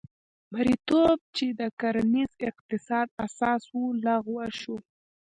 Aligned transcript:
مریتوب 0.53 1.19
چې 1.35 1.45
د 1.59 1.61
کرنیز 1.79 2.31
اقتصاد 2.49 3.07
اساس 3.25 3.63
و 3.77 3.81
لغوه 4.05 4.45
شو. 4.59 4.75